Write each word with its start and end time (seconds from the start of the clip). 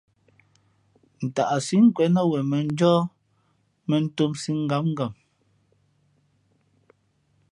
Ntaʼsí 1.25 1.75
nkwēn 1.85 2.11
nά 2.15 2.21
wen 2.29 2.45
mᾱnjóh 2.51 3.01
mᾱntōmsī 3.89 4.51
ngǎmngam. 4.63 5.13